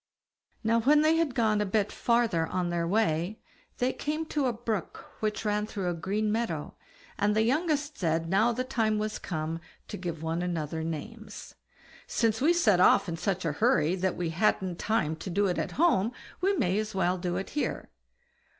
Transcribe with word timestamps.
Now 0.63 0.79
when 0.79 1.01
they 1.03 1.17
had 1.17 1.35
gone 1.35 1.61
a 1.61 1.63
bit 1.67 1.91
farther 1.91 2.47
on 2.47 2.71
their 2.71 2.87
way, 2.87 3.39
they 3.77 3.93
came 3.93 4.25
to 4.29 4.47
a 4.47 4.51
brook 4.51 5.05
which 5.19 5.45
ran 5.45 5.67
through 5.67 5.91
a 5.91 5.93
green 5.93 6.31
meadow, 6.31 6.73
and 7.19 7.35
the 7.35 7.43
youngest 7.43 7.99
said 7.99 8.27
now 8.27 8.51
the 8.51 8.63
time 8.63 8.97
was 8.97 9.19
come 9.19 9.61
to 9.89 9.97
give 9.97 10.23
one 10.23 10.41
another 10.41 10.83
names, 10.83 11.53
"Since 12.07 12.41
we 12.41 12.51
set 12.51 12.79
off 12.79 13.07
in 13.07 13.15
such 13.15 13.45
a 13.45 13.51
hurry 13.51 13.93
that 13.95 14.17
we 14.17 14.31
hadn't 14.31 14.79
time 14.79 15.15
to 15.17 15.29
do 15.29 15.45
it 15.45 15.59
at 15.59 15.73
home, 15.73 16.13
we 16.41 16.55
may 16.57 16.79
as 16.79 16.95
well 16.95 17.19
do 17.19 17.37
it 17.37 17.51
here." 17.51 17.91